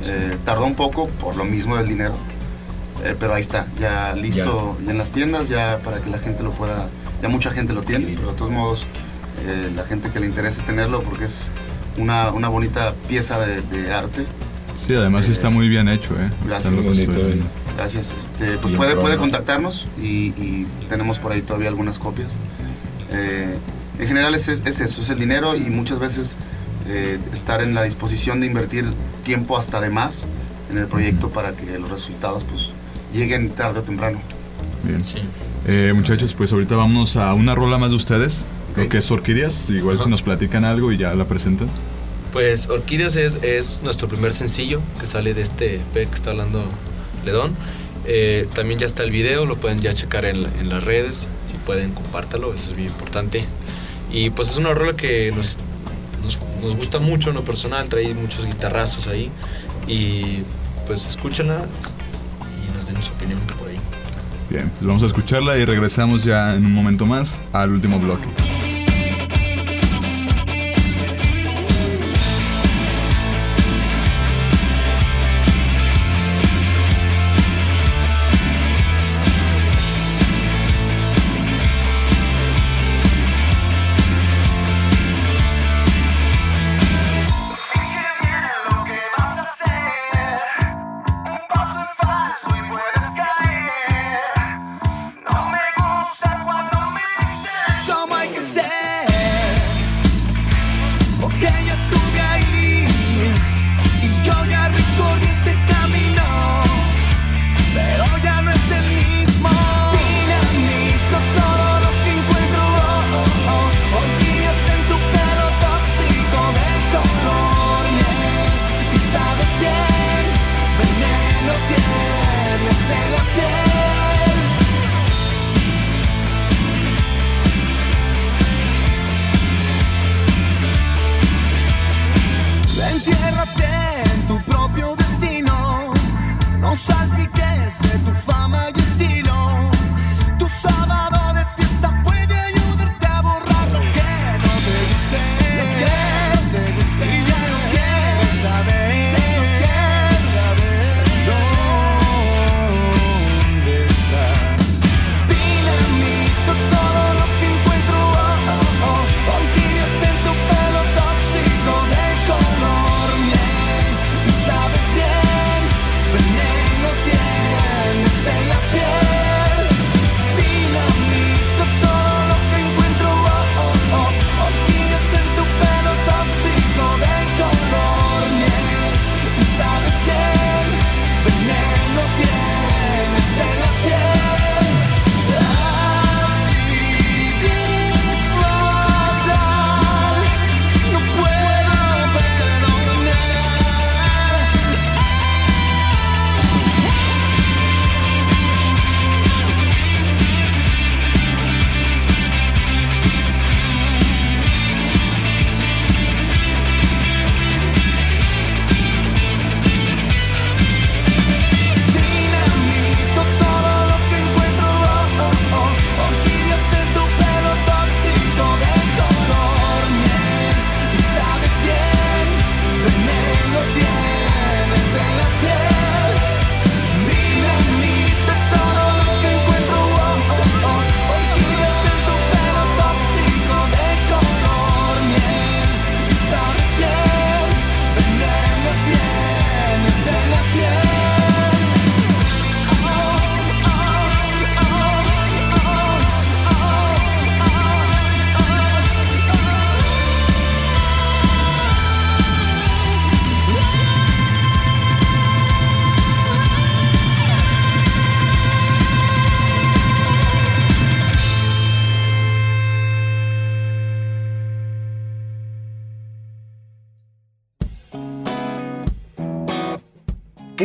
[0.04, 2.14] eh, tardó un poco por lo mismo del dinero.
[3.04, 6.42] Eh, pero ahí está, ya listo ya en las tiendas, ya para que la gente
[6.42, 6.88] lo pueda,
[7.22, 8.86] ya mucha gente lo tiene, pero de todos modos,
[9.46, 11.52] eh, la gente que le interese tenerlo porque es
[11.96, 14.26] una, una bonita pieza de, de arte.
[14.84, 16.28] Sí, además sí está muy bien hecho, ¿eh?
[16.46, 16.72] Gracias.
[17.76, 18.14] Gracias.
[18.18, 22.30] Este, pues Bien puede, puede contactarnos y, y tenemos por ahí todavía algunas copias.
[23.12, 23.56] Eh,
[23.98, 26.36] en general es, es- es eso, es el dinero y muchas veces
[26.88, 28.86] eh, estar en la disposición de invertir
[29.24, 30.26] tiempo hasta de más
[30.70, 32.72] en el proyecto para que los resultados pues
[33.12, 34.20] lleguen tarde o temprano.
[34.84, 35.02] Bien.
[35.66, 38.44] Eh, muchachos, pues ahorita vámonos a una rola más de ustedes.
[38.74, 39.70] Creo que es Orquídeas.
[39.70, 41.68] Igual si nos platican algo y ya la presentan.
[42.32, 46.62] Pues Orquídeas es, es nuestro primer sencillo que sale de este EP que está hablando
[47.24, 47.52] Ledón.
[48.10, 51.28] Eh, también ya está el video, lo pueden ya checar en, la- en las redes.
[51.46, 53.44] Si pueden, compártalo, eso es bien importante.
[54.10, 55.58] Y pues es una rola que nos,
[56.22, 59.30] nos, nos gusta mucho en lo personal, trae muchos guitarrazos ahí.
[59.86, 60.42] Y
[60.86, 61.66] pues escúchenla
[62.66, 63.78] y nos den su opinión por ahí.
[64.48, 68.26] Bien, pues vamos a escucharla y regresamos ya en un momento más al último bloque.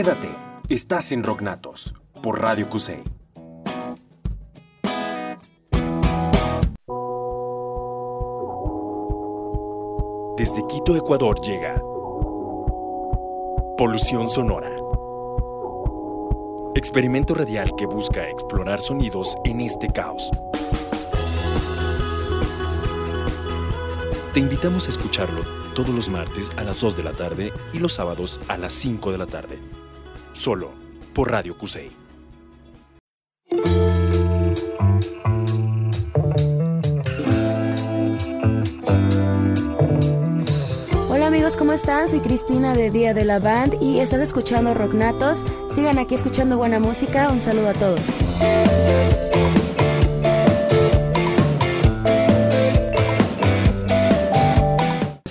[0.04, 0.36] Quédate,
[0.68, 3.02] estás en Rocknatos por Radio Cusey.
[10.36, 11.82] Desde Quito, Ecuador llega
[13.78, 14.76] Polución Sonora.
[16.76, 20.30] Experimento radial que busca explorar sonidos en este caos.
[24.34, 25.44] Te invitamos a escucharlo
[25.74, 29.14] todos los martes a las 2 de la tarde y los sábados a las 5
[29.14, 29.83] de la tarde.
[30.34, 30.72] Solo
[31.14, 31.92] por Radio Cusey.
[41.10, 42.10] Hola amigos, ¿cómo están?
[42.10, 45.46] Soy Cristina de Día de la Band y estás escuchando Rocknatos.
[45.70, 47.30] Sigan aquí escuchando buena música.
[47.30, 48.02] Un saludo a todos.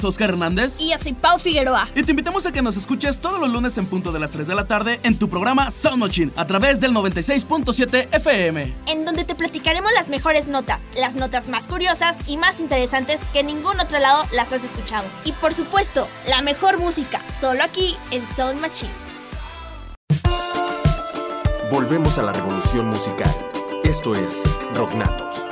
[0.04, 0.76] Oscar Hernández.
[0.78, 1.88] Y yo soy Pau Figueroa.
[1.94, 4.46] Y te invitamos a que nos escuches todos los lunes en punto de las 3
[4.46, 8.72] de la tarde en tu programa Sound Machine a través del 96.7 FM.
[8.86, 13.40] En donde te platicaremos las mejores notas, las notas más curiosas y más interesantes que
[13.40, 15.04] en ningún otro lado las has escuchado.
[15.24, 18.92] Y por supuesto, la mejor música, solo aquí en Sound Machine.
[21.70, 23.34] Volvemos a la revolución musical.
[23.82, 24.42] Esto es
[24.74, 25.12] Rocknatos.
[25.36, 25.51] Rocknatos,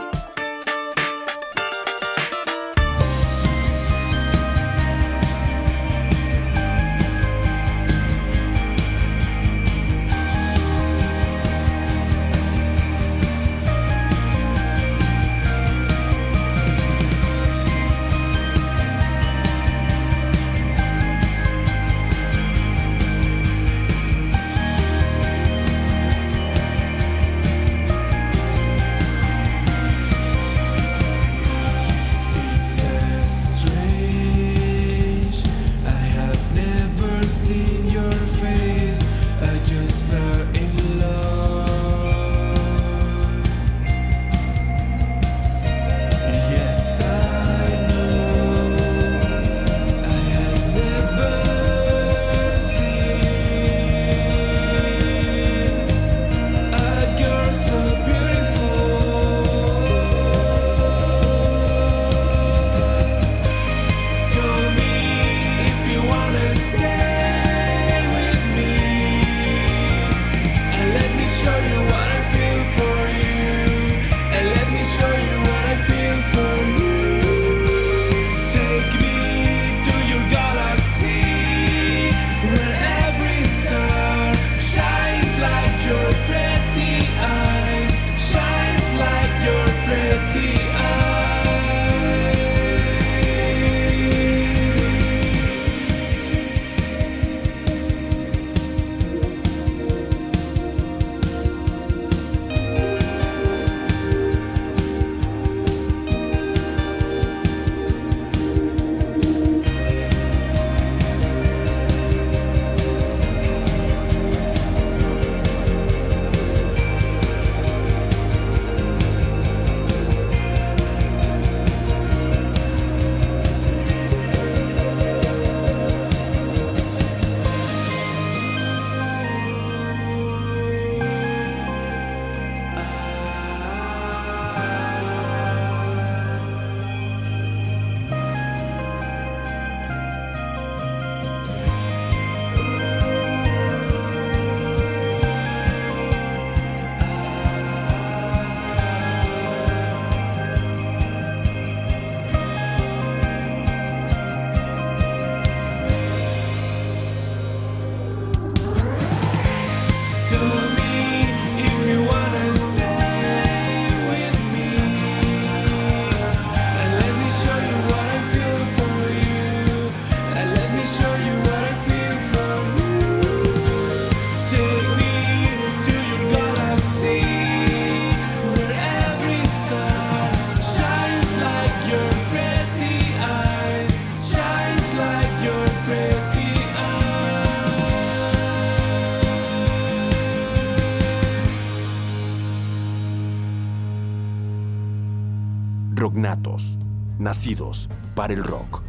[197.30, 198.82] nacidos para el rock.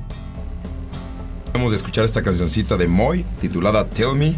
[1.53, 4.33] Vamos a escuchar esta cancioncita de Moy titulada Tell Me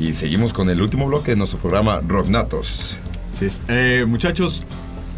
[0.00, 2.96] y seguimos con el último bloque de nuestro programa Rocknatos.
[3.38, 3.60] Sí, es.
[3.68, 4.64] Eh, muchachos,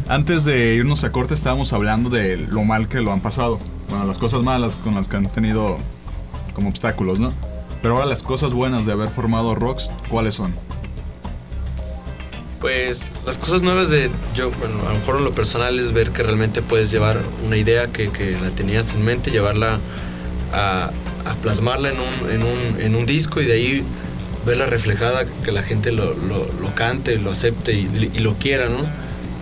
[0.09, 3.59] antes de irnos a corte estábamos hablando de lo mal que lo han pasado.
[3.89, 5.79] Bueno, las cosas malas con las que han tenido
[6.53, 7.33] como obstáculos, ¿no?
[7.81, 10.53] Pero ahora las cosas buenas de haber formado Rocks, ¿cuáles son?
[12.69, 16.11] Pues las cosas nuevas de yo, bueno, a lo mejor en lo personal es ver
[16.11, 19.79] que realmente puedes llevar una idea que, que la tenías en mente, llevarla
[20.53, 20.91] a,
[21.41, 23.85] plasmarla en un, en, un, en un disco y de ahí
[24.45, 28.69] verla reflejada, que la gente lo, lo, lo cante, lo acepte y, y lo quiera,
[28.69, 28.81] ¿no?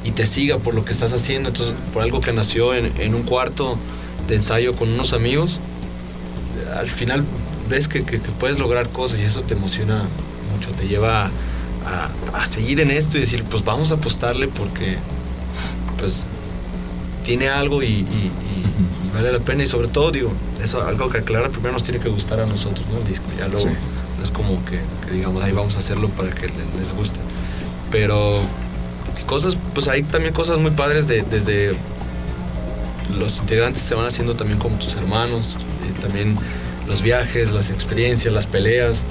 [0.05, 3.13] Y te siga por lo que estás haciendo, entonces por algo que nació en, en
[3.17, 3.77] un cuarto
[4.29, 5.59] de ensayo con unos amigos,
[6.79, 7.25] al final
[7.69, 10.05] ves que, que- que puedes lograr cosas y eso te emociona
[10.55, 11.31] mucho, te lleva a,
[12.35, 14.97] a seguir en esto y decir, pues vamos a apostarle porque
[15.99, 16.23] pues
[17.25, 20.33] tiene algo y, y- y- y vale la pena y sobre todo digo,
[20.63, 22.99] eso algo que aclarar primero nos tiene que gustar a nosotros, ¿no?
[22.99, 23.67] El disco, ya luego
[24.19, 27.19] no es como que, que digamos ahí vamos a hacerlo para que le- les guste.
[27.91, 28.41] Pero
[29.27, 31.75] cosas, pues hay también cosas muy padres de, desde
[33.19, 35.57] los integrantes se van haciendo también como tus hermanos,
[35.89, 36.37] eh, también
[36.87, 39.03] los viajes, las experiencias, las peleas,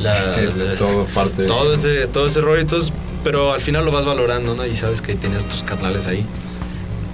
[0.00, 2.92] la- la- Todo parte todo ese, todo ese rollo, entonces,
[3.24, 4.66] pero al final lo vas valorando, ¿no?
[4.66, 6.24] Y sabes que tienes tus carnales ahí.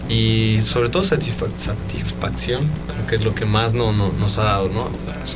[0.09, 2.63] Y sobre todo satisfa- satisfacción,
[2.95, 4.89] creo que es lo que más no, no- nos ha dado, ¿no?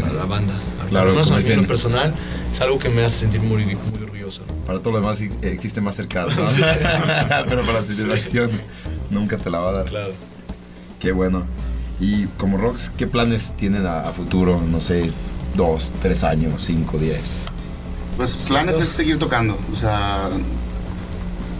[0.09, 0.55] A la banda.
[0.89, 2.13] Claro, a mí en lo personal,
[2.53, 4.43] es algo que me hace sentir muy, muy orgulloso.
[4.67, 6.29] Para todo lo demás ex- existe más cercano.
[6.31, 6.35] ¿no?
[7.49, 8.51] Pero para la satisfacción
[9.11, 9.85] nunca te la va a dar.
[9.87, 10.13] Claro.
[11.01, 11.45] Qué bueno.
[12.01, 14.61] Y como Rocks, ¿qué planes tienen a, a futuro?
[14.69, 15.11] No sé,
[15.55, 17.21] dos, tres años, cinco, diez.
[18.17, 20.29] Pues planes es seguir tocando, o sea,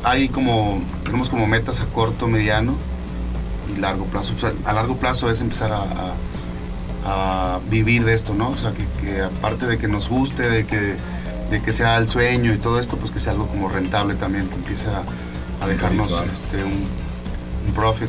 [0.05, 2.75] hay como, tenemos como metas a corto, mediano
[3.75, 4.35] y largo plazo.
[4.37, 6.15] O sea, a largo plazo es empezar a, a-
[7.03, 8.51] a vivir de esto, ¿no?
[8.51, 10.97] O sea, que, que aparte de que nos guste, de que,
[11.51, 14.47] de que sea el sueño y todo esto, pues que sea algo como rentable también,
[14.49, 15.03] que empiece a,
[15.65, 16.87] a dejarnos este, un,
[17.69, 18.09] un profit.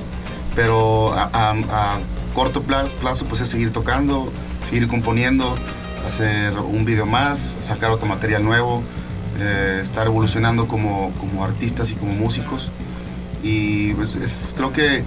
[0.56, 2.00] Pero a, a- a
[2.36, 4.30] corto pla- plazo, pues es seguir tocando,
[4.64, 5.58] seguir componiendo,
[6.06, 8.84] hacer un video más, sacar otro material nuevo,
[9.40, 12.70] eh, estar evolucionando como, como artistas y como músicos.
[13.44, 15.04] Y pues es, creo que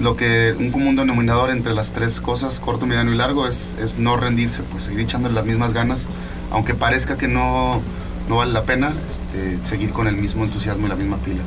[0.00, 3.98] lo que un común denominador entre las tres cosas, corto, mediano y largo, es, es
[3.98, 6.06] no rendirse, pues seguir echándole las mismas ganas,
[6.50, 7.82] aunque parezca que no,
[8.28, 11.42] no vale la pena, este, seguir con el mismo entusiasmo y la misma pila.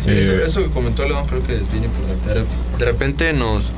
[0.00, 2.46] Sí, eso, eso que comentó León creo que es bien importante.
[2.78, 3.74] De repente nos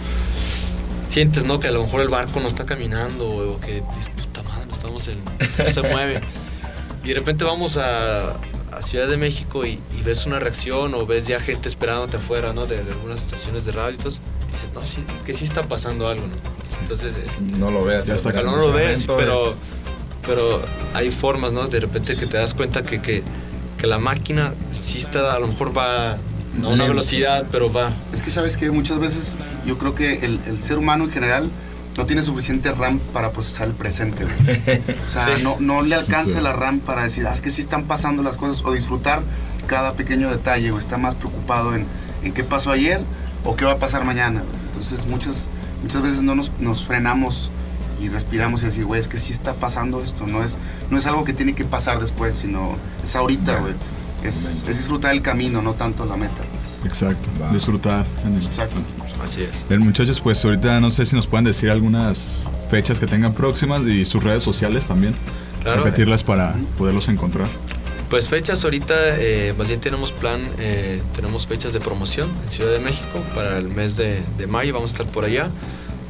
[1.04, 1.60] sientes, ¿no?
[1.60, 4.72] Que a lo mejor el barco no está caminando o que dices, puta madre, no
[4.72, 5.18] estamos en,
[5.58, 6.20] no se mueve.
[7.04, 8.30] Y de repente vamos a,
[8.70, 12.52] a Ciudad de México y, y ves una reacción o ves ya gente esperándote afuera,
[12.52, 12.66] ¿no?
[12.66, 14.12] De, de algunas estaciones de radio y todo.
[14.52, 16.34] Dices, no, sí, es que sí está pasando algo, ¿no?
[16.80, 18.08] Entonces, este, No lo veas.
[18.10, 19.56] hasta que no lo ves, pero, es-
[20.26, 20.60] pero
[20.94, 21.66] hay formas, ¿no?
[21.66, 23.22] De repente que te das cuenta que, que,
[23.78, 26.16] que la máquina sí está, a lo mejor va
[26.62, 27.92] a una velocidad, pero va.
[28.12, 29.36] Es que sabes que muchas veces
[29.66, 31.50] yo creo que el, el ser humano en general
[31.96, 34.24] no tiene suficiente RAM para procesar el presente.
[34.24, 34.80] güey.
[35.06, 35.42] O sea, Sí.
[35.42, 36.42] no, no le alcanza Sí.
[36.44, 39.22] la RAM para decir, ah, es que sí están pasando las cosas o disfrutar
[39.66, 41.86] cada pequeño detalle o está más preocupado en,
[42.22, 43.00] en qué pasó ayer
[43.44, 44.40] o qué va a pasar mañana.
[44.40, 44.62] güey.
[44.68, 45.46] Entonces muchas,
[45.82, 47.50] muchas veces no nos, nos frenamos
[48.00, 50.56] y respiramos y decir, güey, es que sí está pasando esto, no es,
[50.90, 52.74] no es algo que tiene que pasar después, sino
[53.04, 53.74] es ahorita, güey.
[54.24, 56.42] Es, es disfrutar el camino, no tanto la meta.
[56.84, 57.28] Exacto.
[57.52, 58.04] Disfrutar.
[58.42, 58.76] Exacto.
[59.22, 59.64] Así es.
[59.68, 63.82] Bien, muchachos, pues ahorita no sé si nos pueden decir algunas fechas que tengan próximas
[63.82, 65.14] y sus redes sociales también.
[65.62, 65.84] Claro.
[65.84, 67.48] Repetirlas para poderlos encontrar.
[68.10, 72.72] Pues fechas ahorita, eh, más bien tenemos plan, eh, tenemos fechas de promoción en Ciudad
[72.72, 75.48] de México para el mes de, de mayo, vamos a estar por allá.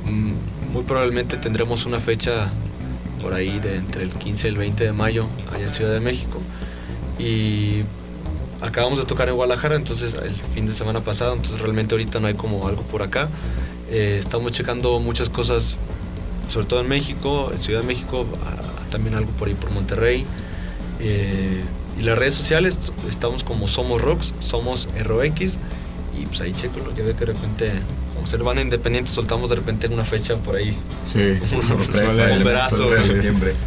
[0.06, 2.48] Mm, Muy probablemente tendremos una fecha
[3.20, 6.00] por ahí de entre el 15 y el 20 de mayo allá en Ciudad de
[6.00, 6.40] México.
[7.20, 7.82] Y
[8.62, 12.28] acabamos de tocar en Guadalajara, entonces el fin de semana pasado, entonces realmente ahorita no
[12.28, 13.28] hay como algo por acá.
[13.90, 15.76] Eh, estamos checando muchas cosas,
[16.48, 20.24] sobre todo en México, en Ciudad de México, ah, también algo por ahí por Monterrey.
[21.00, 21.60] Eh,
[21.98, 25.58] y las redes sociales, estamos como Somos Rocks, Somos ROX,
[26.18, 27.70] y pues ahí chequenlo, ya ve que de repente,
[28.14, 30.76] como ser banda independiente, soltamos de repente una fecha por ahí.
[31.12, 31.18] Sí,
[31.54, 32.76] Un sorpresa, bomberazo.
[32.76, 33.54] sorpresa siempre.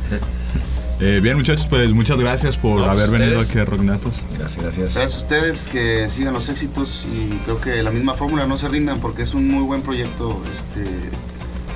[0.99, 4.21] Eh, bien, muchachos, pues muchas gracias por No, haber venido aquí a Rognatos.
[4.37, 4.95] Gracias, gracias.
[4.95, 8.69] Gracias a ustedes, que sigan los éxitos y creo que la misma fórmula no se
[8.69, 10.41] rindan porque es un muy buen proyecto.
[10.49, 10.85] Este,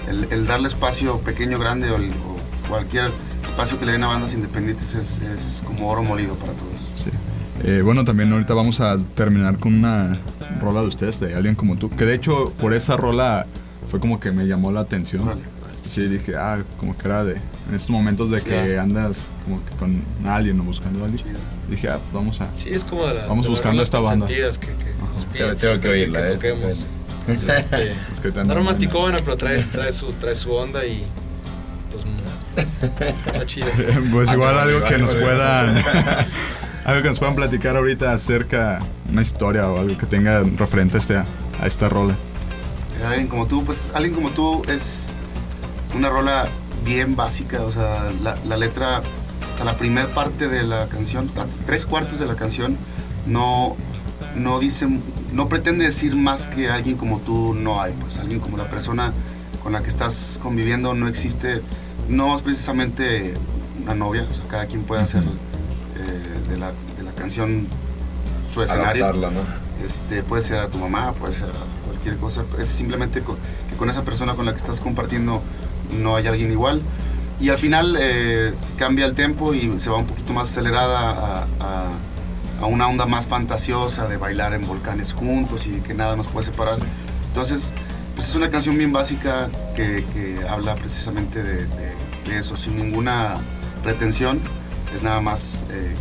[0.09, 2.39] el, el darle espacio pequeño, grande o, el- o
[2.69, 3.11] cualquier
[3.43, 6.69] espacio que le den a bandas independientes es, es como oro molido para todos.
[7.65, 10.17] Eh, bueno, también ahorita vamos a terminar con una
[10.61, 11.89] rola de ustedes, de alguien como tú.
[11.89, 13.45] Que de hecho, por esa rola
[13.91, 15.29] fue como que me llamó la atención.
[15.81, 17.35] Sí, dije, ah, como que era de.
[17.69, 18.45] En estos momentos de Sí.
[18.47, 21.23] que andas como que con alguien o buscando a alguien.
[21.69, 22.51] Dije, ah, pues vamos a.
[22.51, 24.25] Sí, es como de la, Vamos de buscando esta banda.
[24.25, 26.31] que, que nos piden Tengo- tengo siempre que oírla, eh.
[26.33, 26.85] toquemos.
[27.27, 31.03] Entonces, este, Es que está romántico, bueno, pero trae, trae, su, trae su onda y
[31.91, 32.03] pues
[33.27, 33.67] Está chido.
[34.11, 35.77] Pues igual algo que nos puedan.
[36.85, 38.79] algo que nos puedan platicar ahorita acerca
[39.11, 42.15] una historia o algo que tenga referente a, este, a esta rola.
[43.07, 45.09] Alguien como tú, pues alguien como tú es
[45.95, 46.49] una rola
[46.83, 49.01] bien básica, o sea, la, la letra,
[49.47, 51.31] hasta la primera parte de la canción,
[51.65, 52.77] tres cuartos de la canción,
[53.25, 53.75] no,
[54.35, 54.87] no dice,
[55.33, 59.13] no pretende decir más que alguien como tú no hay, pues alguien como la persona
[59.63, 61.61] con la que estás conviviendo no existe,
[62.07, 63.35] no es precisamente
[63.83, 67.67] una novia, o sea, cada quien puede hacer eh, de, la, de la canción
[68.49, 69.05] su escenario.
[69.05, 69.41] Adaptarla, ¿no?
[69.85, 72.43] Este, puede ser a tu mamá, puede ser a cualquier cosa.
[72.59, 75.41] Es simplemente que con esa persona con la que estás compartiendo
[75.91, 76.81] no hay alguien igual.
[77.41, 81.43] Y al final eh, cambia el tempo y se va un poquito más acelerada a,
[81.59, 81.87] a-
[82.61, 86.47] a una onda más fantasiosa de bailar en volcanes juntos y que nada nos puede
[86.47, 86.77] separar.
[87.29, 87.71] Entonces,
[88.15, 91.93] pues es una canción bien básica que, que habla precisamente de, de-
[92.27, 93.35] de eso, sin ninguna
[93.81, 94.41] pretensión.
[94.93, 95.95] Es nada más eh,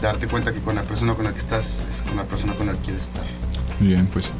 [0.00, 2.66] darte cuenta que con la persona con la que estás es con la persona con
[2.68, 3.24] la que quieres estar.
[3.78, 4.30] Bien, pues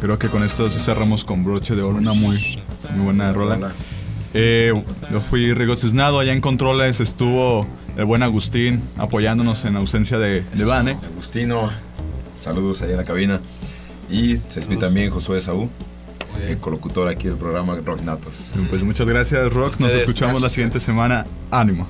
[0.00, 2.62] creo que con esto cerramos con broche de oro, una muy,
[2.94, 3.72] muy buena rola.
[4.34, 4.72] Eh,
[5.12, 7.66] yo fui Rigo Cisnado, allá en Controles estuvo
[7.96, 10.98] el buen Agustín apoyándonos en ausencia de, de Vane.
[11.12, 11.70] Agustino,
[12.36, 13.40] saludos ahí en la cabina.
[14.10, 15.68] Y despide también Josué Saúl,
[16.46, 18.52] el colocutor aquí del programa Rock Natos.
[18.68, 19.80] Pues muchas gracias, Rox.
[19.80, 21.24] Nos escuchamos la siguiente semana.
[21.50, 21.86] Ánimo.